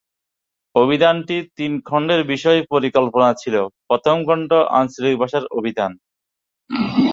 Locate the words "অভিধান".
5.59-5.91